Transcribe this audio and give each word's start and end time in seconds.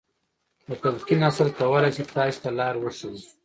د 0.67 0.69
تلقين 0.83 1.21
اصل 1.31 1.47
کولای 1.59 1.91
شي 1.95 2.03
تاسې 2.15 2.37
ته 2.43 2.49
لار 2.59 2.75
وښيي. 2.79 3.19